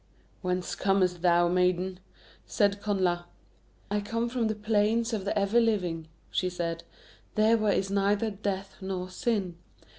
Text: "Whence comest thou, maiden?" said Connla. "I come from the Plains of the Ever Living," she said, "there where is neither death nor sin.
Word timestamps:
"Whence 0.41 0.73
comest 0.73 1.21
thou, 1.21 1.47
maiden?" 1.47 1.99
said 2.47 2.81
Connla. 2.81 3.25
"I 3.91 4.01
come 4.01 4.29
from 4.29 4.47
the 4.47 4.55
Plains 4.55 5.13
of 5.13 5.25
the 5.25 5.37
Ever 5.37 5.59
Living," 5.61 6.07
she 6.31 6.49
said, 6.49 6.83
"there 7.35 7.55
where 7.55 7.73
is 7.73 7.91
neither 7.91 8.31
death 8.31 8.77
nor 8.81 9.11
sin. 9.11 9.57